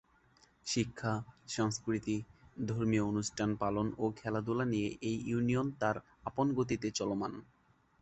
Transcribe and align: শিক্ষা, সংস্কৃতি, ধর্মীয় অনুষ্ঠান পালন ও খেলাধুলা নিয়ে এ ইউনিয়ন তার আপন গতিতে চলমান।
শিক্ষা, 0.67 1.13
সংস্কৃতি, 1.47 2.17
ধর্মীয় 2.65 3.03
অনুষ্ঠান 3.03 3.49
পালন 3.55 3.87
ও 3.97 4.05
খেলাধুলা 4.15 4.65
নিয়ে 4.65 4.89
এ 5.01 5.13
ইউনিয়ন 5.25 5.67
তার 5.79 5.95
আপন 6.25 6.45
গতিতে 6.53 6.87
চলমান। 6.91 7.33